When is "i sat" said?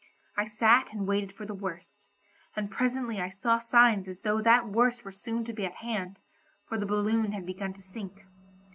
0.35-0.91